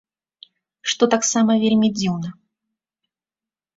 Што 0.93 1.03
таксама 1.15 1.51
вельмі 1.65 1.87
дзіўна. 2.01 2.29